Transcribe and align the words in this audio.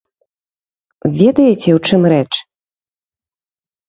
Ведаеце, 1.19 1.69
у 1.79 1.81
чым 1.89 2.01
рэч? 2.13 2.31